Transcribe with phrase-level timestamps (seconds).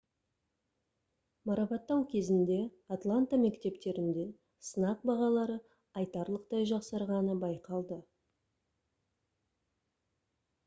[1.49, 2.55] марапаттау кезінде
[2.95, 4.23] атланта мектептерінде
[4.69, 5.57] сынақ бағалары
[6.01, 7.99] айтарлықтай жақсарғаны байқалды